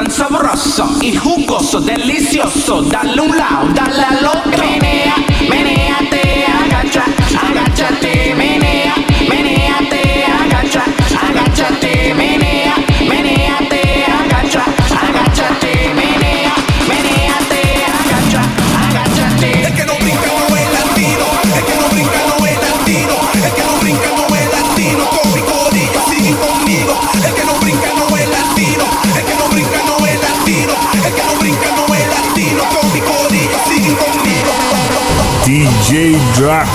[0.00, 2.82] tan sabroso y jugoso, delicioso.
[2.82, 4.19] Dale un lado, dale al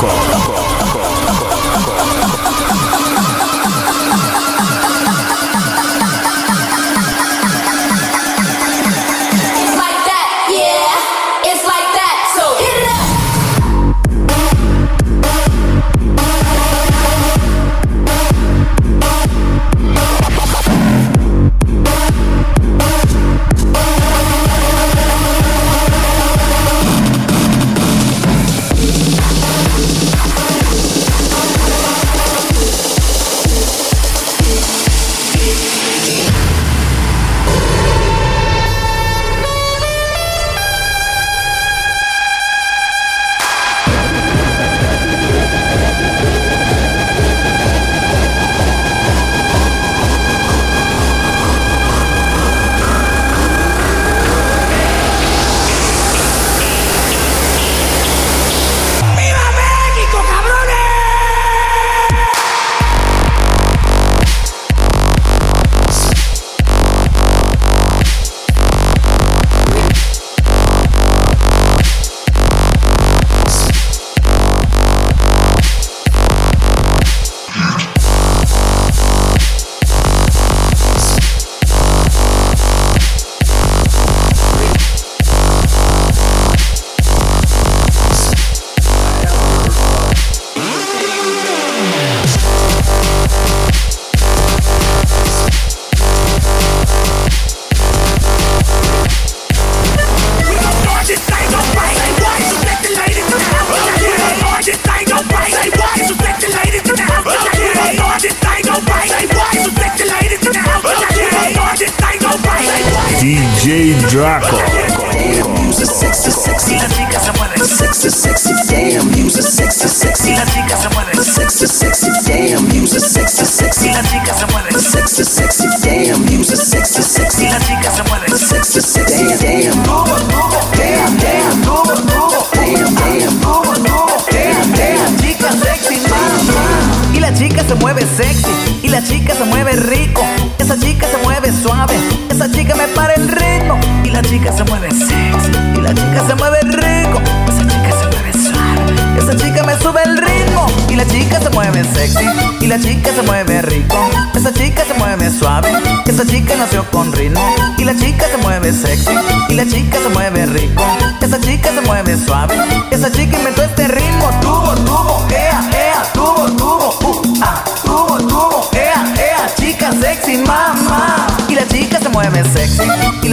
[0.01, 0.24] Marco.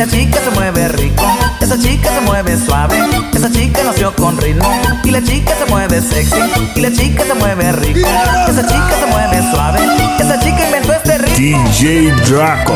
[0.05, 1.25] la chica se mueve rico,
[1.61, 2.99] esa chica se mueve suave,
[3.33, 4.69] esa chica nació con ritmo.
[5.05, 6.41] Y la chica se mueve sexy,
[6.75, 8.09] y la chica se mueve rico,
[8.49, 9.79] esa chica se mueve suave,
[10.19, 11.69] esa chica inventó este ritmo.
[11.69, 12.75] DJ Draco.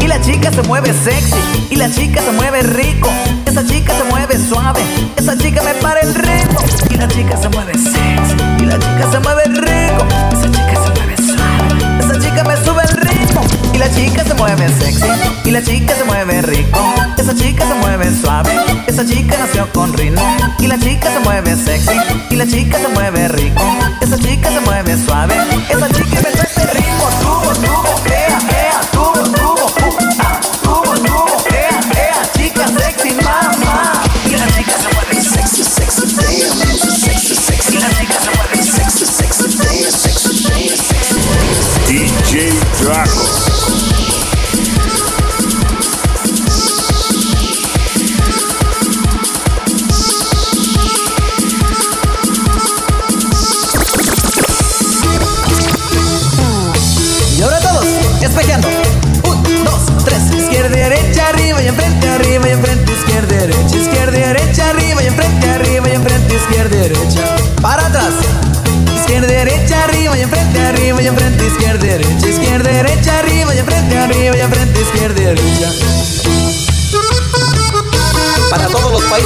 [0.00, 3.10] Y la chica se mueve sexy y la chica se mueve rico.
[5.16, 6.60] Esa chica me para el ritmo.
[6.88, 8.36] Y la chica se mueve sexy.
[8.58, 10.06] Y la chica se mueve rico.
[10.32, 11.98] Esa chica se mueve suave.
[12.00, 13.42] Esa chica me sube el ritmo.
[13.74, 15.06] Y la chica se mueve sexy.
[15.44, 16.80] Y la chica se mueve rico.
[17.18, 18.50] Esa chica se mueve suave.
[18.86, 20.22] Esa chica nació con ritmo.
[20.58, 21.96] Y la chica se mueve sexy.
[22.30, 23.62] Y la chica se mueve rico.
[24.00, 25.34] Esa chica se mueve suave.
[25.68, 26.99] Esa chica me sube el ritmo.
[42.90, 43.29] Morocco.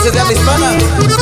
[0.04, 1.13] Países de habla.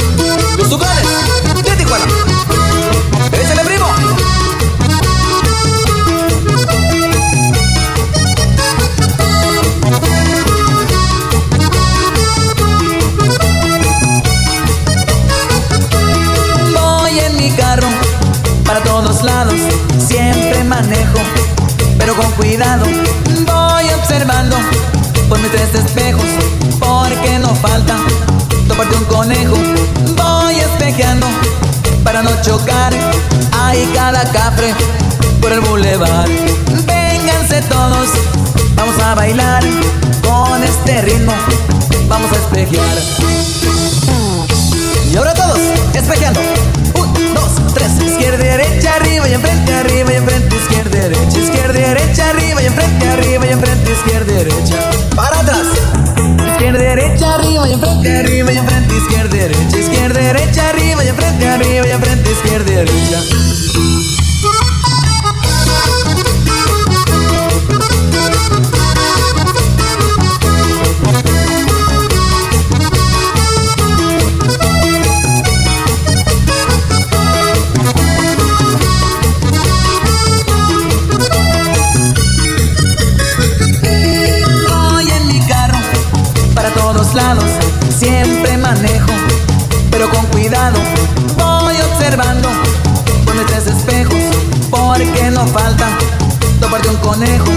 [42.09, 42.99] Vamos a espejear.
[45.13, 45.59] Y ahora todos,
[45.95, 46.41] espejeando.
[46.95, 47.91] Un, dos, tres.
[48.05, 53.09] Izquierda, derecha, arriba y enfrente, arriba y enfrente, izquierda, derecha, izquierda, derecha, arriba y enfrente,
[53.09, 54.91] arriba y enfrente, izquierda, derecha.
[55.15, 55.67] Para atrás.
[56.53, 61.49] Izquierda, derecha, arriba y enfrente, arriba y enfrente, izquierda, derecha, izquierda, derecha, arriba y enfrente,
[61.49, 63.42] arriba y enfrente, izquierda, derecha.
[86.63, 87.45] Para todos lados,
[87.99, 89.11] siempre manejo,
[89.91, 90.79] pero con cuidado.
[91.37, 92.49] Voy observando
[93.25, 94.23] con tres espejos,
[94.71, 95.89] porque no falta
[96.61, 97.51] toparte un conejo.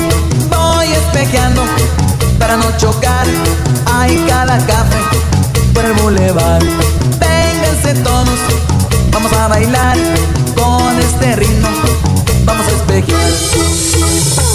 [0.50, 1.62] Voy espejeando
[2.40, 3.28] para no chocar.
[3.94, 4.98] Hay cada café
[5.75, 6.63] por el bulevar.
[7.19, 8.40] Vénganse todos,
[9.12, 9.98] vamos a bailar
[10.56, 11.69] con este ritmo.
[12.44, 14.55] Vamos a espejear.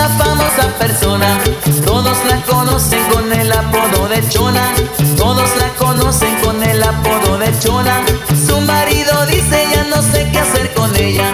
[0.00, 1.38] una famosa persona.
[1.84, 4.72] Todos la conocen con el apodo de chona.
[5.16, 8.00] Todos la conocen con el apodo de chona.
[8.46, 11.24] Su marido dice ya no sé qué hacer con ella.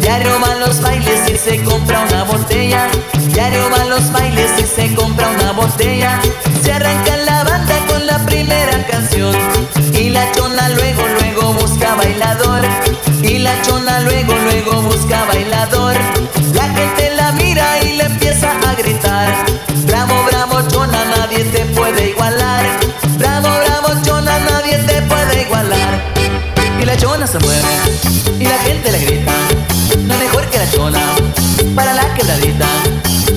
[0.00, 2.88] Diario va a los bailes y se compra una botella.
[3.34, 6.18] Diario va a los bailes y se compra una botella.
[6.62, 9.36] Se arranca la banda con la primera canción.
[9.92, 12.62] Y la chona luego, luego busca bailador.
[13.22, 15.94] Y la chona luego, luego busca bailador.
[16.54, 17.23] La gente la
[18.42, 19.32] a gritar.
[19.86, 22.64] Bravo, bravo, chona, nadie te puede igualar.
[23.16, 26.02] Bravo, bravo, chona, nadie te puede igualar.
[26.80, 27.68] Y la chona se mueve
[28.40, 29.32] y la gente le grita.
[30.08, 31.00] No mejor que la chona
[31.76, 32.66] para la quebradita.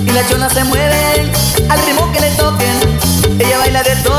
[0.05, 1.31] Y la chona se mueve
[1.69, 2.75] al ritmo que le toquen.
[3.39, 4.16] Ella baila de todo,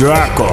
[0.00, 0.46] Draco.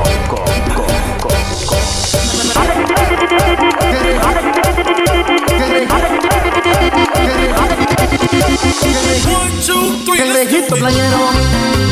[10.17, 11.29] El viejito playero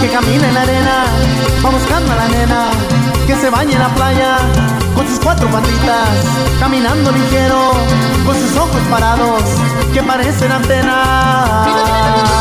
[0.02, 1.06] que camina en la arena
[1.64, 2.70] va buscando a la nena
[3.28, 4.38] que se baña en la playa
[4.96, 6.10] con sus cuatro patitas
[6.60, 7.74] caminando ligero
[8.26, 9.44] con sus ojos parados
[9.94, 12.33] que parecen antenas.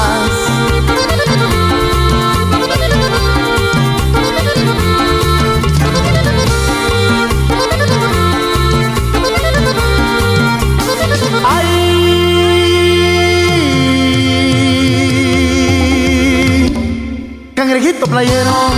[18.09, 18.71] Playero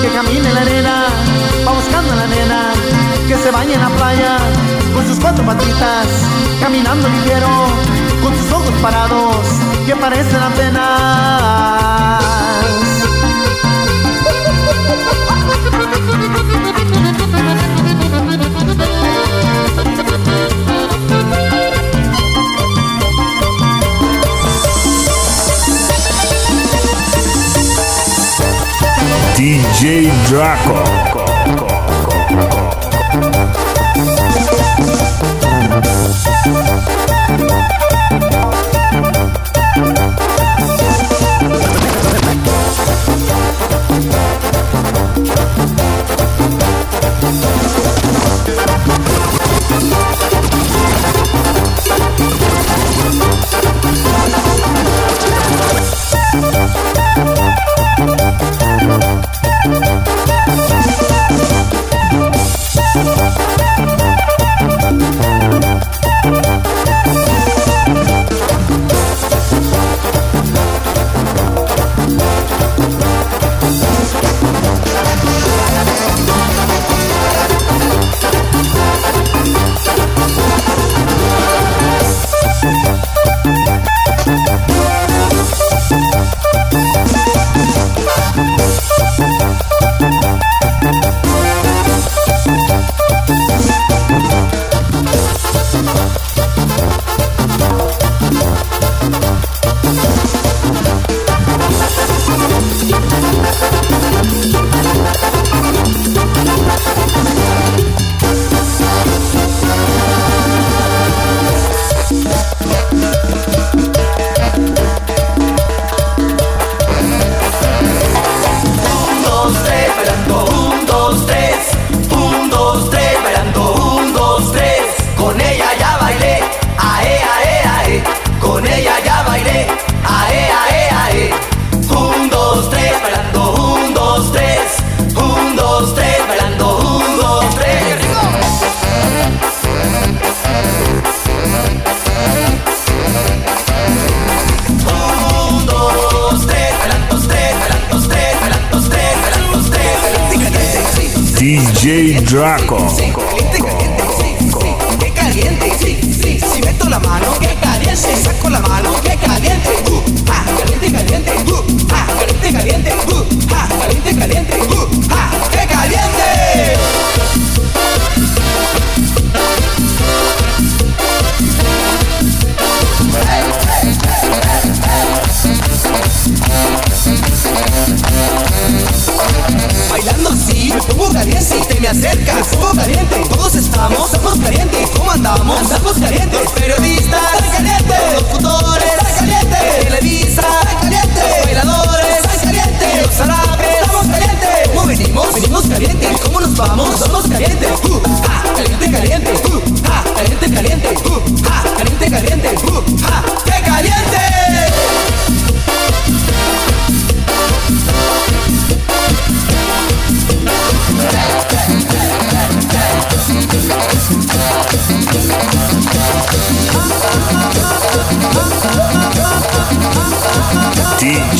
[0.00, 1.04] que camina en la arena,
[1.66, 2.70] va buscando a la nena
[3.26, 4.36] que se baña en la playa
[4.94, 6.06] con sus cuatro patitas,
[6.60, 7.48] caminando ligero,
[8.22, 9.36] con sus ojos parados
[9.84, 11.07] que parecen apenas.
[29.48, 30.97] DJ Draco.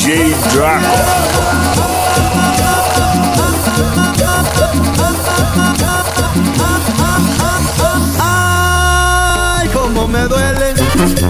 [0.08, 0.86] DJ Draco.
[8.18, 10.72] Ay, cómo me duele,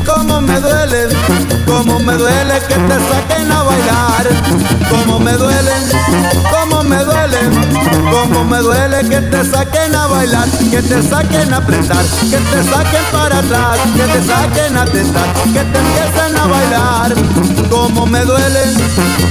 [0.07, 1.09] cómo me duele,
[1.69, 4.27] cómo me duele que te saquen a bailar.
[4.89, 5.73] Cómo me duele,
[6.51, 7.39] cómo me duele,
[8.11, 12.63] cómo me duele que te saquen a bailar, que te saquen a apretar, que te
[12.65, 17.15] saquen para atrás, que te saquen a tentar, que te empiecen a bailar.
[17.71, 18.63] Cómo me duele,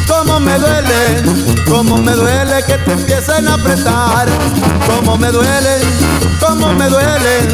[0.07, 1.23] cómo me duele,
[1.67, 4.27] cómo me duele que te empiecen a apretar.
[4.87, 5.79] Cómo me duele,
[6.39, 7.47] cómo me duele,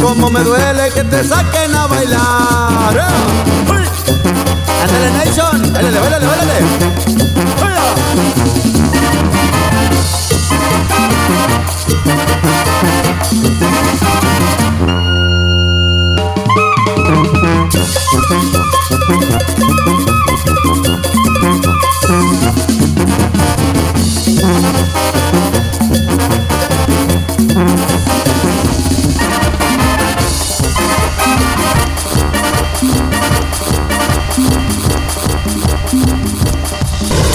[0.00, 2.96] cómo me duele que te saquen a bailar.
[2.96, 3.77] ¡Eh!
[4.28, 4.82] ¡Uy!
[4.82, 6.58] Ándale, Nation, bailale, bailale, bailale.
[7.64, 7.84] ¡Uya!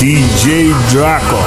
[0.03, 1.37] DJ Draco.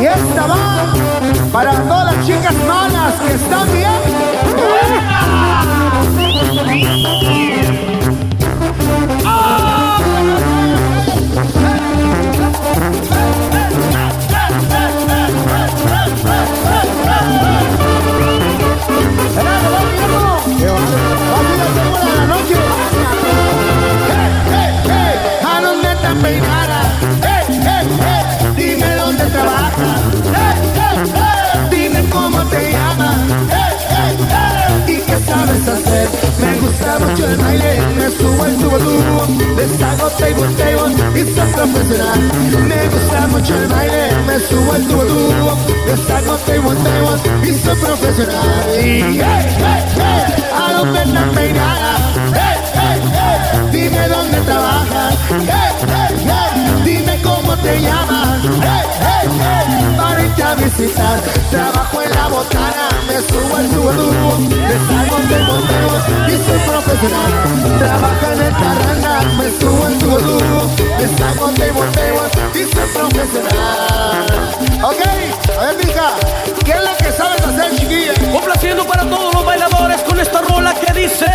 [0.00, 0.94] Y esta va
[1.52, 4.01] para todas las chicas malas que están bien.
[36.42, 42.20] Mucho el baile, me subo al tubo tubo, les hago table table y soy profesional.
[42.68, 47.54] Me gusta mucho el baile, me subo al tubo tubo, les hago table table y
[47.54, 48.66] soy profesional.
[48.74, 51.96] Y hey, hey, hey, a dónde estás peinada,
[52.34, 55.61] hey, hey, hey, dime dónde trabajas, hey,
[57.62, 61.20] te llamas, hey, hey, hey, para irte a visitar.
[61.50, 63.92] Trabajo en la botana, me subo al tubo,
[64.68, 67.32] les hago table table y soy profesional.
[67.78, 74.26] Trabajo en el carranga, me subo al tubo, les hago table table y soy profesional.
[74.82, 75.02] Ok,
[75.58, 76.08] a ver, mija,
[76.64, 78.12] ¿qué es lo que sabes hacer, chiquilla?
[78.32, 81.26] Complaciendo para todos los bailadores con esta rola que dice.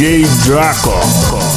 [0.00, 1.49] DJ Draco.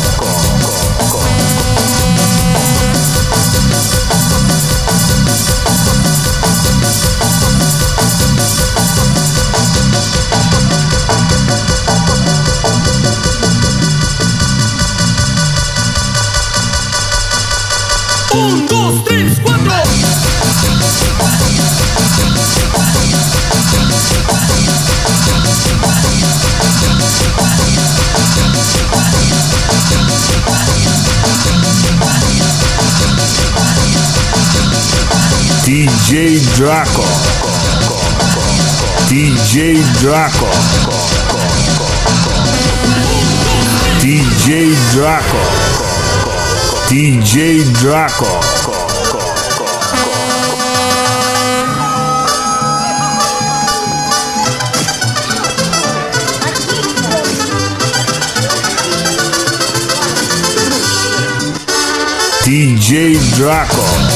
[36.33, 37.03] DJ Draco.
[39.07, 40.47] DJ Draco.
[44.01, 45.37] DJ Draco.
[46.89, 48.39] DJ Draco.
[62.43, 64.12] DJ Draco.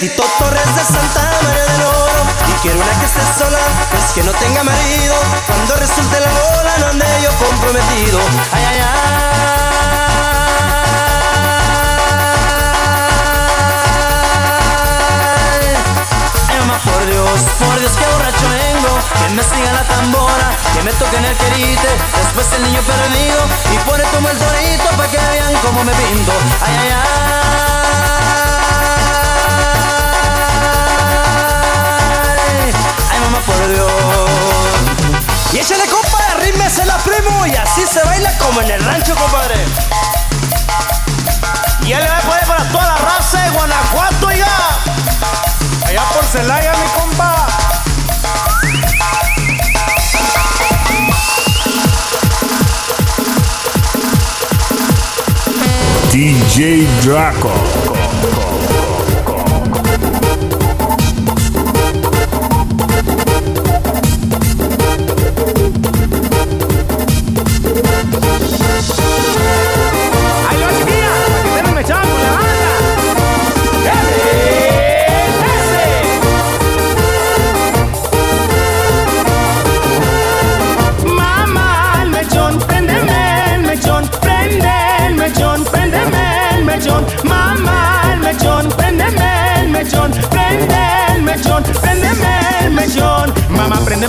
[0.00, 2.22] Meritito Torres de Santa María del Oro.
[2.48, 3.58] Y quiero una que esté sola,
[3.90, 5.14] pues que no tenga marido.
[5.46, 8.18] Cuando resulte la bola no ande yo comprometido.
[8.50, 8.86] Ay, ay, ay.
[16.48, 18.96] Ay, por Dios, por Dios, que borracho vengo.
[19.20, 21.88] Que me siga la tambora, que me toquen el querite.
[22.16, 26.32] Después el niño perdido Y pone como el torito Pa' que vean cómo me pinto
[26.62, 27.20] Ay, ay, ay
[35.52, 39.56] Y échale, compadre, rímese la primo Y así se baila como en el rancho, compadre
[41.84, 44.46] Y él le va a poner para toda la raza de Guanajuato, ya
[45.86, 47.46] Allá por Celaya, mi compa.
[56.12, 57.89] DJ Draco.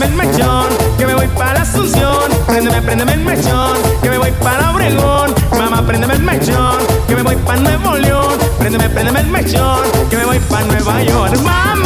[0.02, 2.32] Préndeme el mechón, que me voy para la Asunción.
[2.48, 5.34] Préndeme, préndeme el mechón, que me voy para Obregón.
[5.58, 8.34] Mamá, préndeme el mechón, que me voy para Nuevo León.
[8.58, 11.38] Préndeme, préndeme el mechón, que me voy para Nueva York.
[11.44, 11.81] Mamá,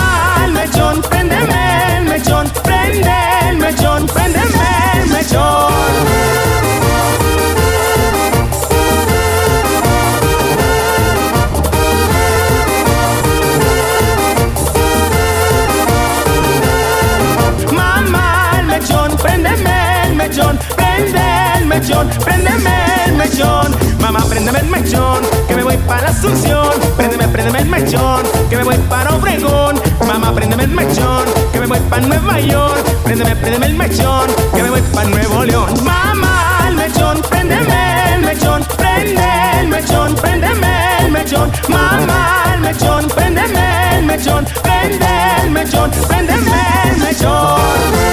[25.87, 26.69] para la Asunción.
[26.97, 29.79] Préndeme, préndeme el mechón, que me voy para Obregón.
[30.05, 32.83] Mamá, préndeme el mechón, que me voy pa' Nueva York.
[33.03, 35.73] Préndeme, préndeme el mechón, que me voy pa' Nuevo León.
[35.83, 39.23] Mamá, el mechón, préndeme el mechón, prende
[39.59, 41.51] el mechón, préndeme el mechón.
[41.69, 45.07] Mamá, el mechón, préndeme el mechón, prende
[45.43, 48.04] el mechón, préndeme el mechón.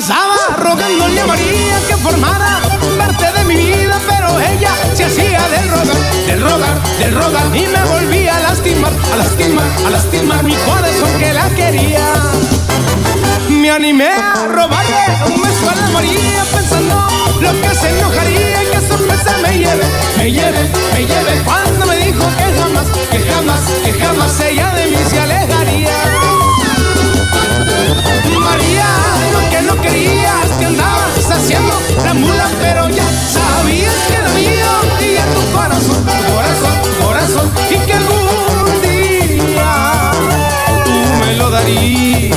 [0.00, 2.62] Pasaba rogándole a María que formara
[2.96, 7.66] parte de mi vida, pero ella se hacía del rogar, del rogar, del rogar y
[7.66, 12.14] me volvía a lastimar, a lastimar, a lastimar mi corazón que la quería.
[13.50, 16.96] Me animé a robarle un beso a la María pensando
[17.42, 19.84] lo que se enojaría y que sorpresa me lleve,
[20.16, 24.86] me lleve, me lleve cuando me dijo que jamás, que jamás, que jamás ella de
[24.86, 26.09] mí se alejaría.
[28.38, 28.86] María,
[29.32, 31.74] lo que no querías que andabas haciendo
[32.04, 37.78] la mula, pero ya sabías que era mío y en tu corazón, corazón, corazón, y
[37.86, 40.10] que algún día
[40.84, 42.29] tú me lo darías.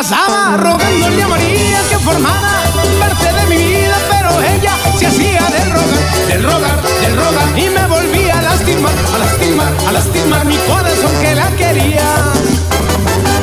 [0.00, 2.62] Pasaba rogándole a María que formara
[2.98, 7.68] parte de mi vida, pero ella se hacía del rogar, del rogar, del rogar y
[7.68, 12.08] me volvía a lastimar, a lastimar, a lastimar mi corazón que la quería.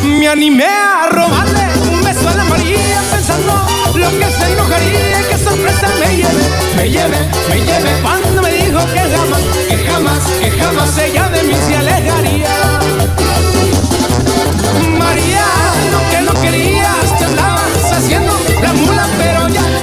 [0.04, 3.54] Me animé a robarle un beso a la María pensando
[3.94, 6.44] lo que se enojaría y qué sorpresa me lleve,
[6.76, 11.44] me lleve, me lleve cuando me dijo que jamás, que jamás, que jamás ella de
[11.44, 12.67] mí se alejaría.
[15.08, 19.77] Lo que no querías te andabas haciendo la mula, pero ya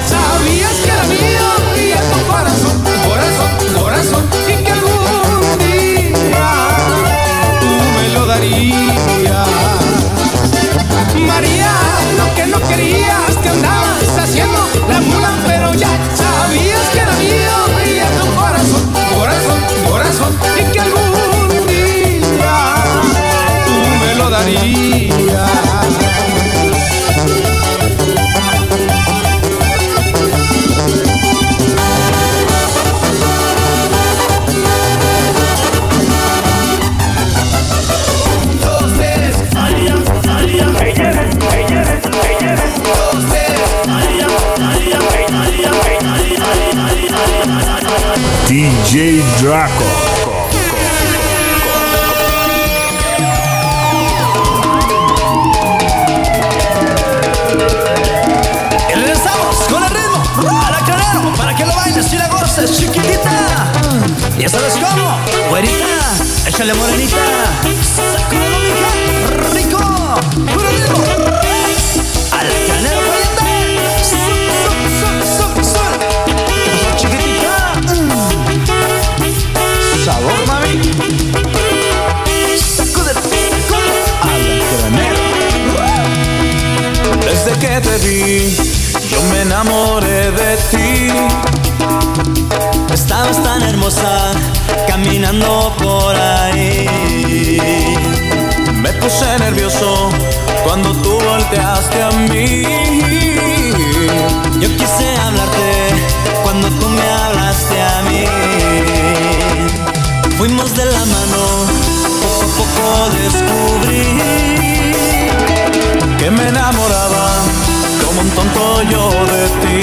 [119.11, 119.83] de ti.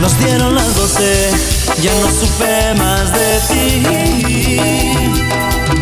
[0.00, 1.30] Nos dieron las doce,
[1.80, 4.96] ya no supe más de ti.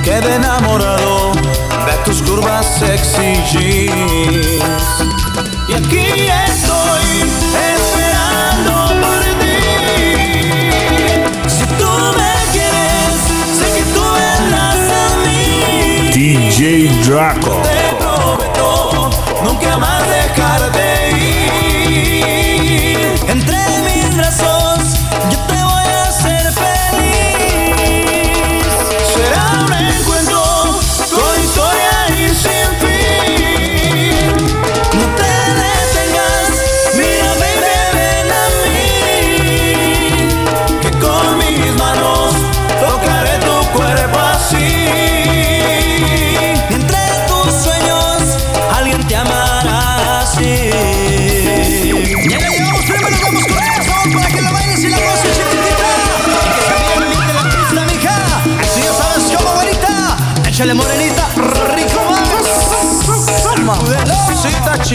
[0.03, 4.87] Quedé enamorado de tus curvas sexy jeans.
[5.69, 6.07] Y aquí
[6.47, 7.07] estoy
[7.73, 9.59] esperando por ti.
[11.49, 13.15] Si tú me quieres,
[13.59, 16.11] sé que tú vendrás a mí.
[16.13, 17.84] DJ Draco.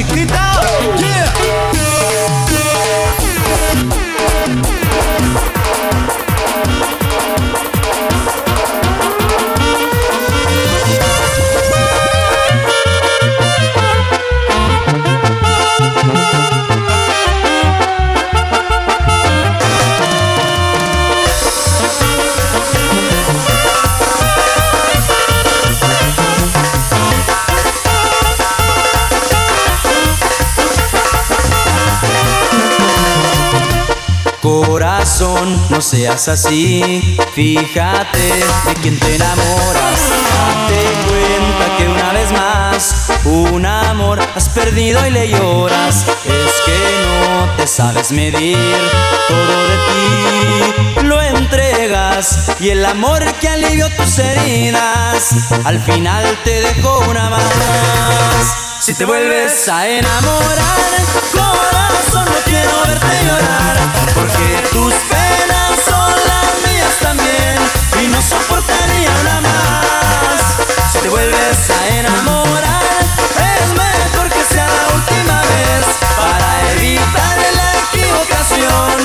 [0.10, 0.39] Modelcita
[35.10, 37.18] Corazón, no seas así.
[37.34, 40.00] Fíjate de quién te enamoras.
[40.08, 46.06] Date cuenta que una vez más, un amor has perdido y le lloras.
[46.26, 48.56] Es que no te sabes medir.
[49.28, 52.52] Todo de ti lo entregas.
[52.60, 55.34] Y el amor que alivió tus heridas,
[55.66, 58.80] al final te dejó una más.
[58.80, 60.80] Si te vuelves a enamorar,
[61.34, 63.78] corazón, quiero verte llorar,
[64.16, 67.56] porque tus penas son las mías también
[68.02, 70.40] y no soportaría una más.
[70.92, 72.84] Si te vuelves a enamorar,
[73.54, 75.86] es mejor que sea la última vez
[76.18, 78.96] para evitar la equivocación.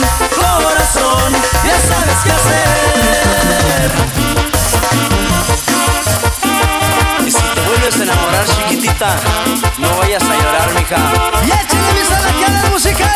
[0.40, 1.33] Corazón,
[1.64, 3.90] ya sabes qué hacer.
[7.26, 9.16] Y si te vuelves a enamorar, chiquitita,
[9.78, 10.96] no vayas a llorar, mija.
[11.44, 13.13] Y échale mi sala que al musical.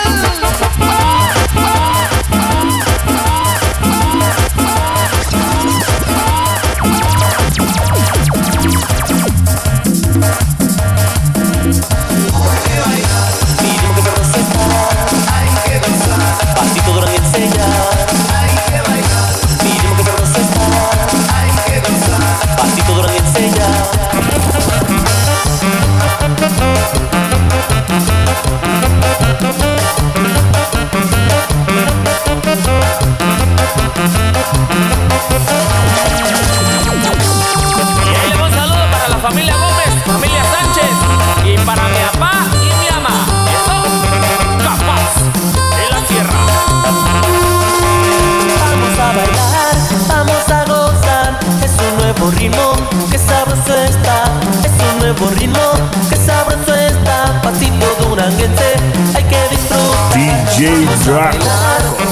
[60.59, 61.39] DJ Draco.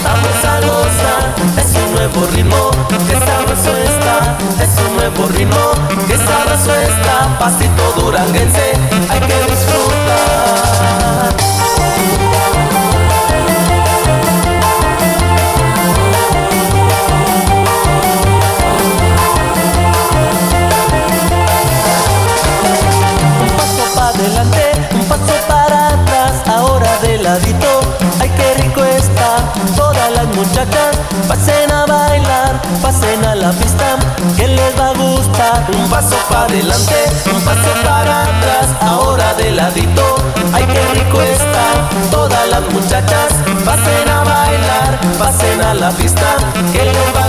[0.04, 2.70] Vamos a gozar, es un nuevo ritmo,
[3.08, 4.38] que sabroso está.
[4.62, 5.72] Es un nuevo ritmo,
[6.06, 7.36] que sabroso está.
[7.40, 8.74] Pasito duranguense,
[9.10, 11.05] hay que disfrutar.
[30.36, 30.96] Muchachas
[31.26, 33.96] pasen a bailar, pasen a la pista,
[34.36, 35.64] que les va a gustar.
[35.72, 36.98] Un paso para adelante,
[37.34, 40.16] un paso para atrás, ahora de ladito,
[40.52, 41.66] ay qué rico está.
[42.10, 43.28] Todas las muchachas
[43.64, 46.36] pasen a bailar, pasen a la pista,
[46.72, 47.25] que les va a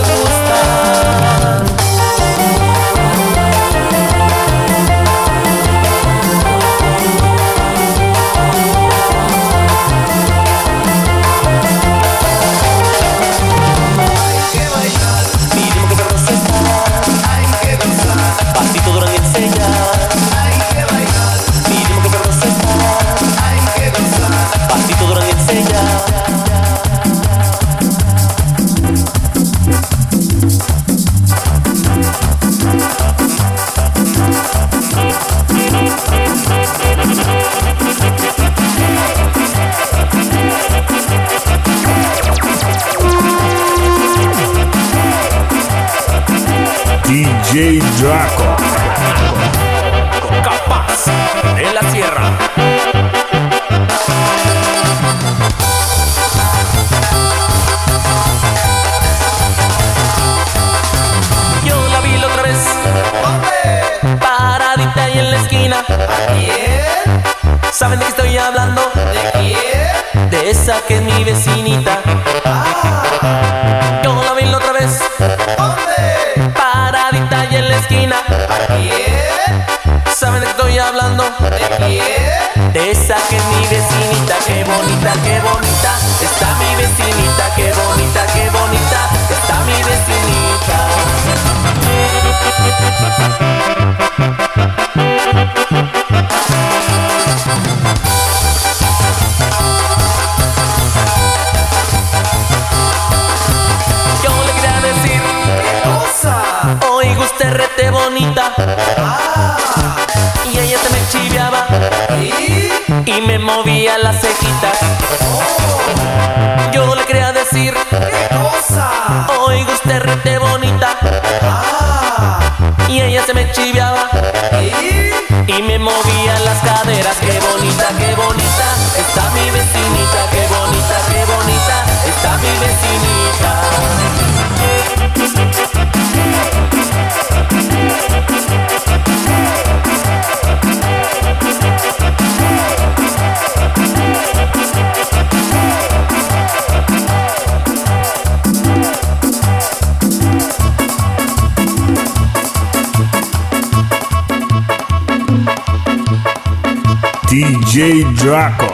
[157.70, 158.66] DJ Draco.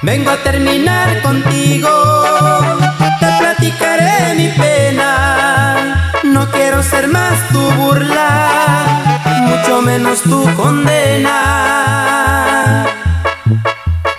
[0.00, 1.90] Vengo a terminar contigo,
[3.20, 6.12] te platicaré mi pena.
[6.22, 8.55] No quiero ser más tu burla,
[9.56, 11.36] mucho menos tu condena.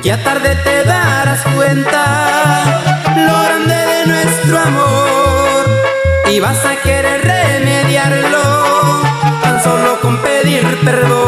[0.02, 2.82] Ya tarde te darás cuenta
[3.15, 5.65] lo grande de nuestro amor
[6.32, 9.02] y vas a querer remediarlo
[9.43, 11.26] tan solo con pedir perdón.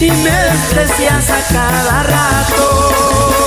[0.00, 3.37] Y me desprecias a cada rato.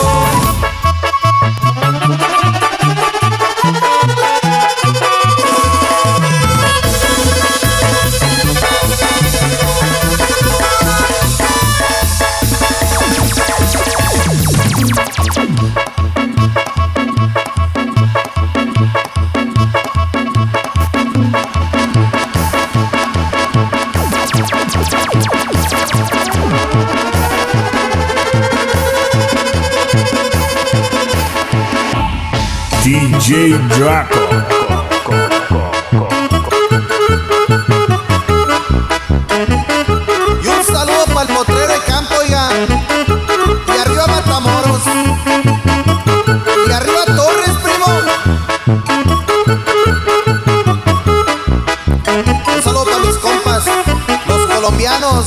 [54.28, 55.26] Los colombianos,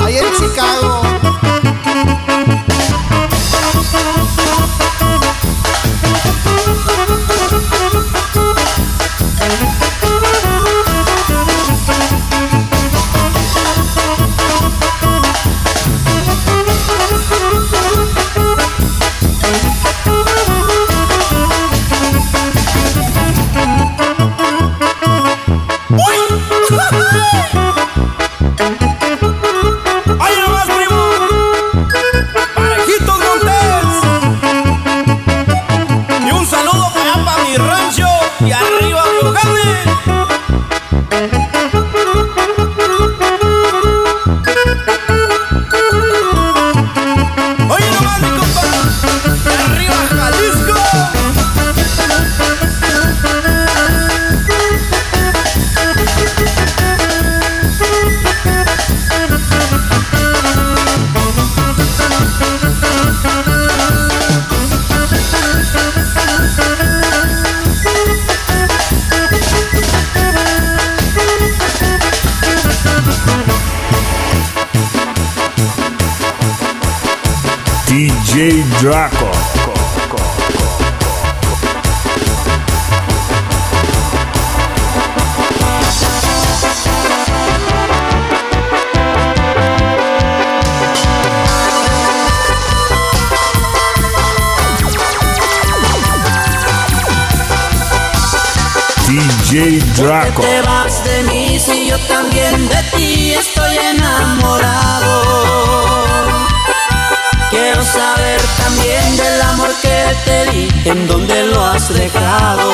[0.00, 0.99] ahí en Chicago.
[78.80, 79.30] Draco.
[99.06, 100.40] DJ Draco.
[100.40, 105.39] te vas de mí si yo también de ti estoy enamorado?
[108.70, 112.70] También del amor que te di, en dónde lo has dejado.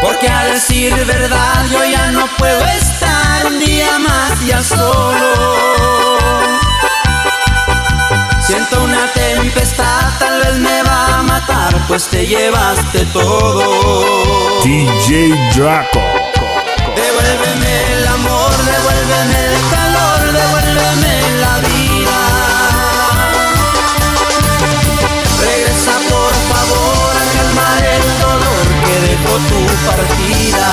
[0.00, 5.28] Porque a decir verdad yo ya no puedo estar un día más ya solo.
[8.46, 14.60] Siento una tempestad, tal vez me va a matar, pues te llevaste todo.
[14.62, 16.02] DJ Draco.
[16.94, 19.47] Devuélveme el amor devuélveme
[29.48, 30.68] tu partida.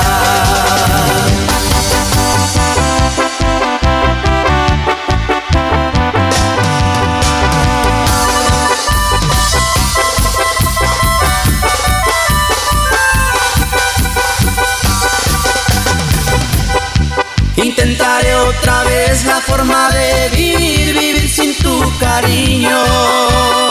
[17.58, 23.65] Intentaré otra vez la forma de vivir, vivir sin tu cariño.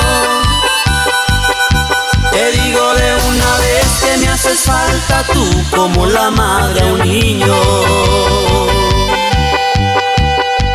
[4.54, 5.44] Haces falta tú
[5.74, 7.54] como la madre a un niño.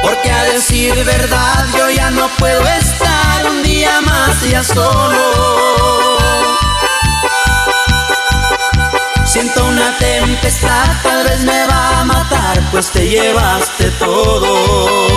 [0.02, 6.18] Porque a decir verdad yo ya no puedo estar un día más ya solo.
[9.26, 15.10] Siento una tempestad, tal vez me va a matar, pues te llevaste todo.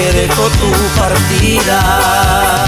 [0.00, 2.66] Dolor que dejó tu partida.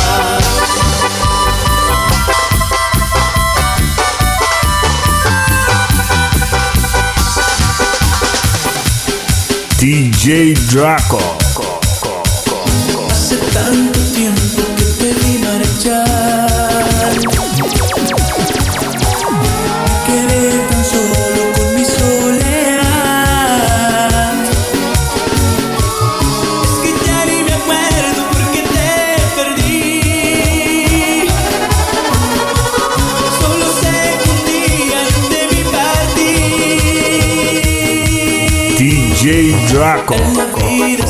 [9.79, 11.39] DJ Draco.
[13.11, 14.72] Hace tanto tiempo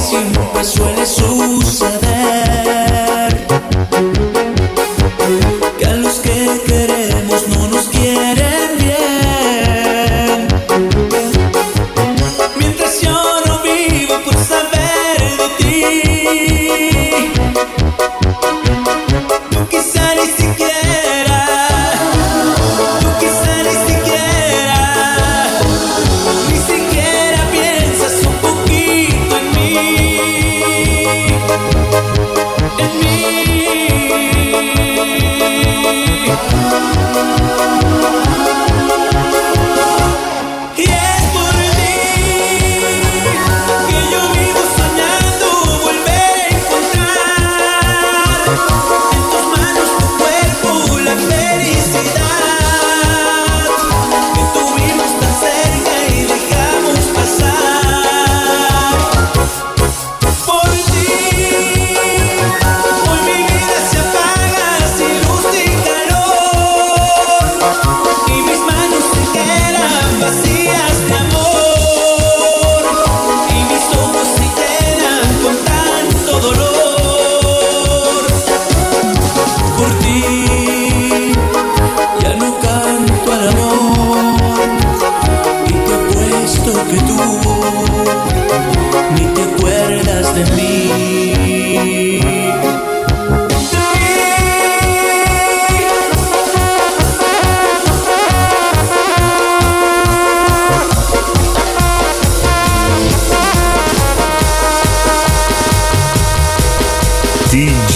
[0.02, 2.01] siempre suele suceder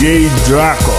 [0.06, 0.92] Draco.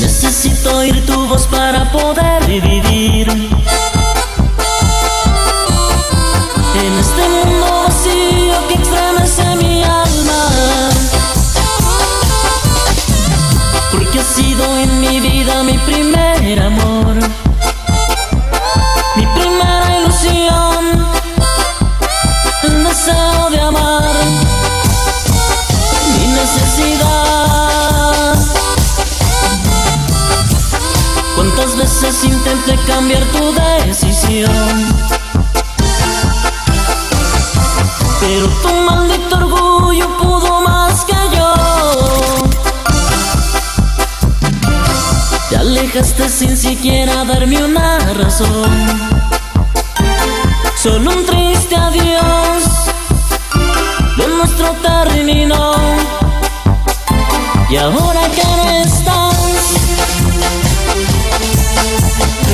[0.00, 3.49] Necesito oír tu voz para poder vivir.
[32.70, 34.50] Intenté cambiar tu decisión?
[38.20, 41.54] Pero tu maldito orgullo pudo más que yo.
[45.48, 48.70] Te alejaste sin siquiera darme una razón.
[50.76, 52.64] Solo un triste adiós.
[54.16, 55.74] Lo nuestro terminó.
[57.70, 59.36] Y ahora que no estás,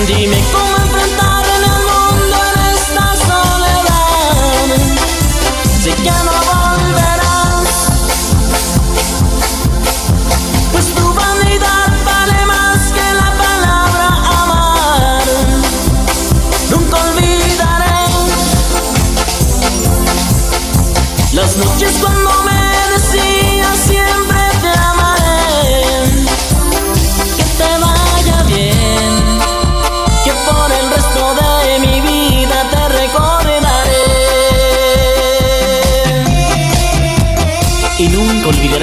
[0.05, 4.69] Dime cómo enfrentar en el mundo en esta soledad.
[5.83, 7.69] Sé que no volverás,
[10.71, 14.09] pues tu vanidad vale más que la palabra
[14.43, 15.23] amar.
[16.71, 17.99] Nunca olvidaré
[21.33, 22.56] las noches cuando me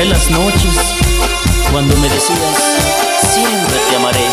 [0.04, 0.76] olvidaré las noches
[1.72, 2.40] cuando me decías,
[3.34, 4.26] siempre te amaré.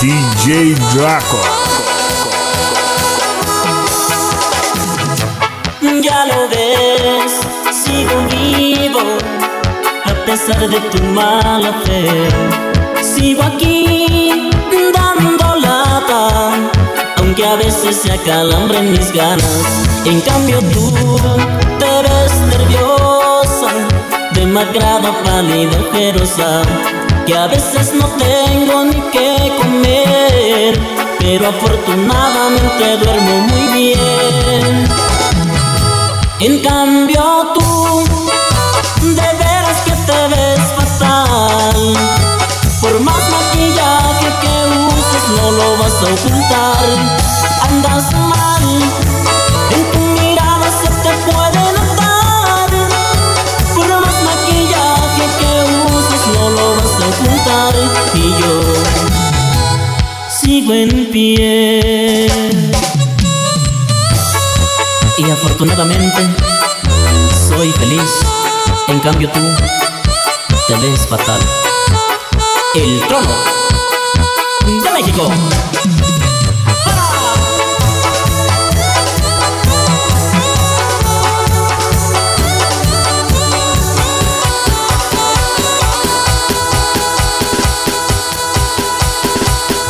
[0.00, 1.40] DJ Draco.
[6.02, 7.32] Ya lo ves,
[7.84, 9.41] sigo vivo
[10.22, 12.28] a pesar de tu mala fe.
[13.02, 14.50] Sigo aquí
[14.94, 16.52] dando lata,
[17.16, 19.88] aunque a veces se acalambren mis ganas.
[20.04, 20.92] En cambio tú
[21.78, 23.70] te ves nerviosa,
[24.34, 26.62] demacrada, pálida, ojerosa,
[27.26, 30.78] que a veces no tengo ni qué comer,
[31.18, 34.84] pero afortunadamente duermo muy bien.
[36.40, 37.51] En cambio
[46.04, 46.84] ocultar.
[47.62, 48.64] Andas mal,
[49.70, 52.70] en tu mirada se te puede notar.
[53.74, 55.50] Por más maquillaje que
[55.96, 57.74] uses no lo vas a ocultar.
[58.14, 58.54] Y yo
[60.28, 62.28] sigo en pie.
[65.18, 66.28] Y afortunadamente
[67.48, 68.10] soy feliz.
[68.88, 69.40] En cambio tú
[70.66, 71.40] te ves fatal.
[72.74, 73.61] El trono
[75.02, 75.28] México.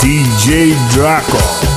[0.01, 1.72] DJ Draco.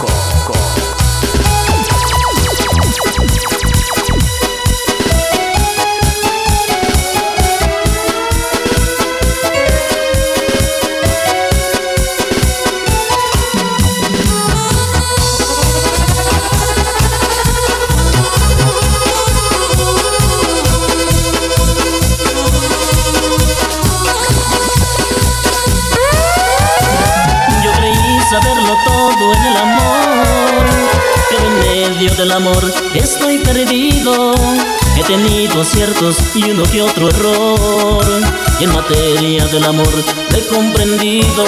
[31.89, 34.33] Medio del amor estoy perdido.
[34.97, 38.05] He tenido aciertos y uno que otro error.
[38.59, 39.93] Y en materia del amor
[40.35, 41.45] he comprendido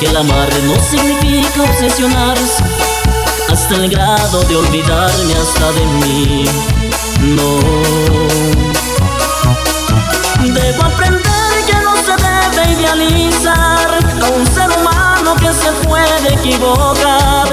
[0.00, 2.64] que el amar no significa obsesionarse
[3.50, 6.44] hasta el grado de olvidarme hasta de mí.
[7.20, 7.60] No.
[10.52, 11.25] Debo aprender
[12.56, 17.48] debe idealizar a un ser humano que se puede equivocar.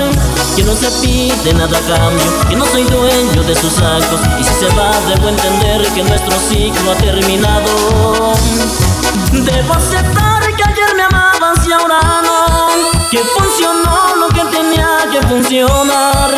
[0.56, 4.22] Que no se pide nada a cambio, que no soy dueño de sus actos.
[4.40, 8.34] Y si se va, debo entender que nuestro ciclo ha terminado.
[9.32, 12.68] Debo aceptar que ayer me amabas y ahora no.
[13.10, 16.34] Que funcionó lo que tenía que funcionar.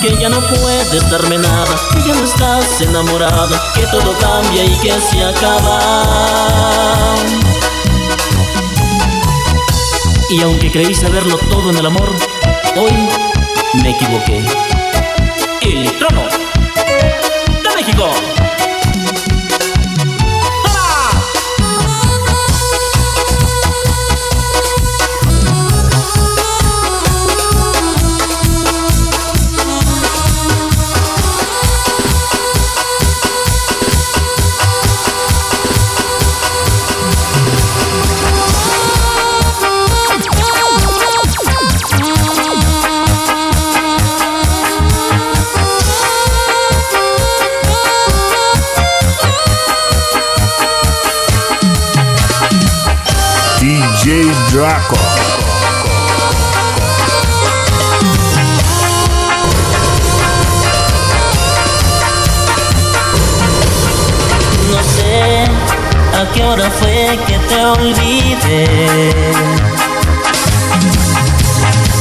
[0.00, 4.78] Que ya no puedes darme nada, que ya no estás enamorada, que todo cambia y
[4.78, 6.68] que se acaba.
[10.30, 12.14] Y aunque creí saberlo todo en el amor,
[12.76, 12.92] hoy
[13.82, 14.44] me equivoqué.
[15.62, 16.22] El trono
[17.62, 18.37] de México.
[66.48, 69.22] Hora fue que te olvidé.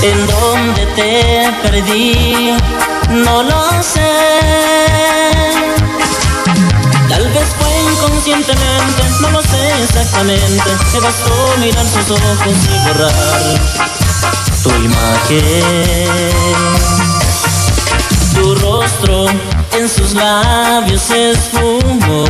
[0.02, 2.56] ¿En dónde te perdí?
[3.10, 4.14] No lo sé.
[7.10, 10.70] Tal vez fue inconscientemente, no lo sé exactamente.
[10.93, 13.12] Me bastó mirar sus ojos y borrar
[14.64, 16.10] tu imagen.
[18.34, 19.26] Tu rostro
[19.74, 22.26] en sus labios se esfumó.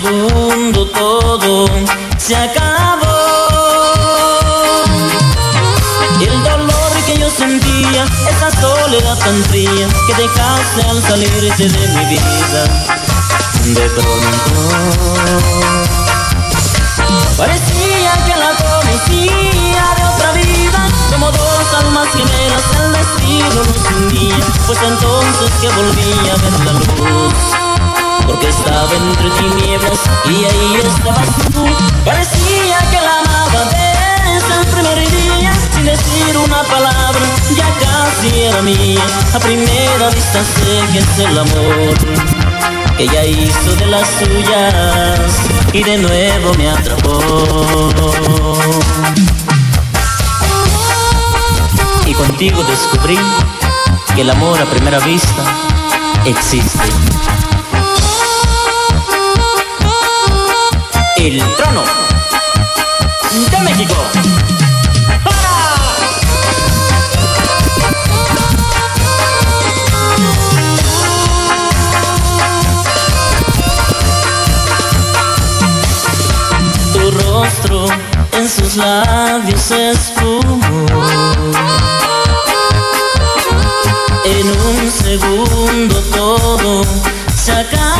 [0.00, 1.66] Segundo todo
[2.16, 3.06] se acabó.
[6.18, 12.04] El dolor que yo sentía, esa soledad tan fría que dejaste al salirte de mi
[12.06, 12.64] vida.
[13.64, 14.52] De pronto
[17.36, 23.68] parecía que la conocía de otra vida, como dos almas gemelas el destino nos
[24.06, 24.36] unía,
[24.66, 27.71] pues entonces que volvía a ver la luz
[28.26, 31.64] porque estaba entre tinieblas y ahí estabas tú.
[32.04, 37.20] Parecía que la amaba desde el primer día, sin decir una palabra,
[37.56, 39.02] ya casi era mía.
[39.34, 41.94] A primera vista sé que es el amor
[42.96, 45.30] que ella hizo de las suyas
[45.72, 47.20] y de nuevo me atrapó.
[52.06, 53.18] Y contigo descubrí
[54.14, 55.42] que el amor a primera vista
[56.24, 57.11] existe.
[61.22, 61.84] El trono
[63.30, 63.94] de México.
[76.92, 77.86] Tu rostro
[78.32, 80.86] en sus labios esfumó.
[84.24, 86.82] En un segundo todo
[87.36, 87.91] se acabó.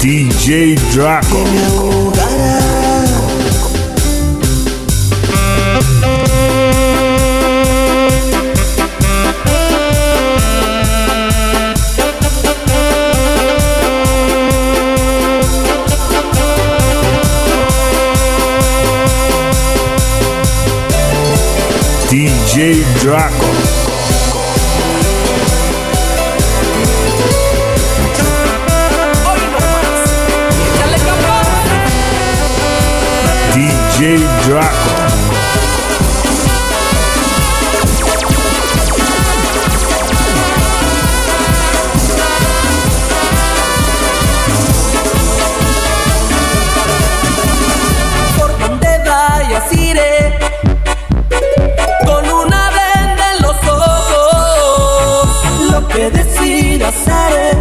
[0.00, 1.44] DJ Draco.
[22.08, 23.59] DJ Draco.
[34.00, 34.16] DJ
[34.48, 35.10] Draco.
[52.06, 55.28] Con una venda en los ojos.
[55.70, 57.59] Lo que decidas haré.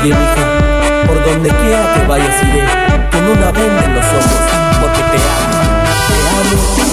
[0.00, 2.64] Por donde quiera que vayas iré.
[3.10, 4.40] Con una venda en los ojos,
[4.80, 5.58] porque te amo,
[6.08, 6.87] te amo,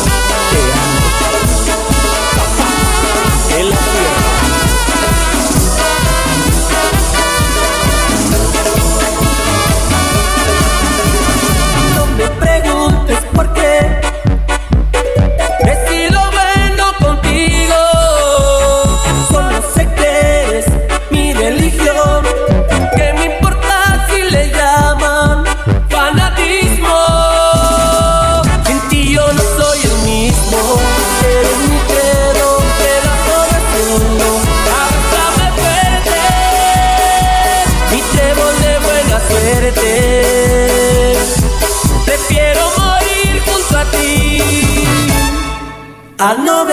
[46.25, 46.64] a no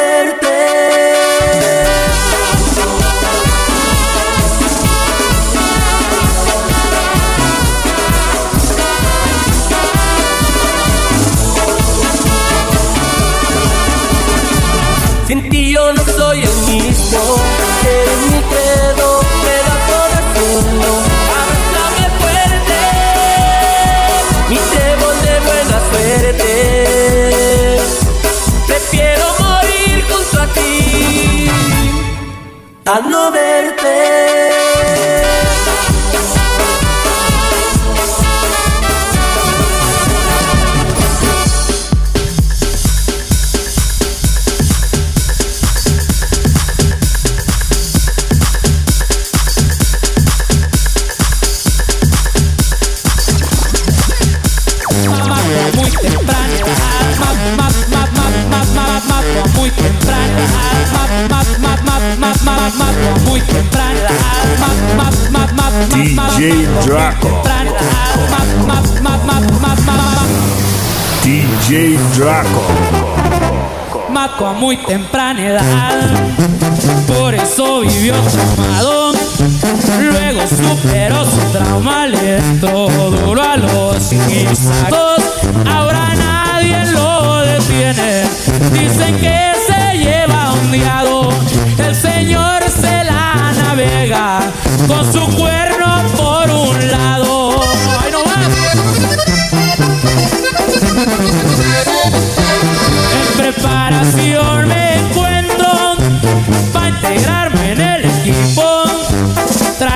[32.92, 33.41] a 9
[74.10, 76.10] Mato a muy temprana edad,
[77.06, 79.12] por eso vivió traumado.
[80.00, 85.22] Luego superó su trauma, le entró duro a los insectos.
[85.66, 88.24] Ahora nadie lo detiene.
[88.72, 91.30] Dicen que se lleva ondeado.
[91.78, 94.40] El señor se la navega
[94.86, 95.51] con su cuerno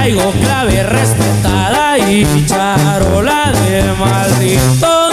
[0.07, 5.11] Traigo clave respetada y charola de maldito.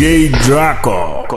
[0.00, 1.29] DJ Draco.